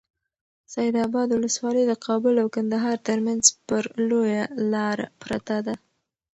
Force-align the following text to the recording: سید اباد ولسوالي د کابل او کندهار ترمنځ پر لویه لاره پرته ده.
سید 0.73 0.95
اباد 1.07 1.29
ولسوالي 1.35 1.83
د 1.87 1.93
کابل 2.05 2.33
او 2.43 2.47
کندهار 2.55 2.97
ترمنځ 3.07 3.43
پر 3.67 3.83
لویه 4.09 4.43
لاره 4.73 5.05
پرته 5.21 5.57
ده. 5.65 5.75